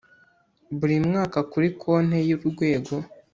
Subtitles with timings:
[0.77, 2.95] buri mwaka kuri konte y' urwego